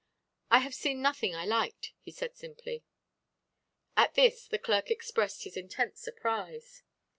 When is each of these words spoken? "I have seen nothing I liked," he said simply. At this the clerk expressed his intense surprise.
"I 0.49 0.57
have 0.61 0.73
seen 0.73 0.99
nothing 0.99 1.35
I 1.35 1.45
liked," 1.45 1.91
he 2.01 2.09
said 2.09 2.35
simply. 2.35 2.83
At 3.95 4.15
this 4.15 4.47
the 4.47 4.57
clerk 4.57 4.89
expressed 4.89 5.43
his 5.43 5.55
intense 5.55 5.99
surprise. 6.01 6.81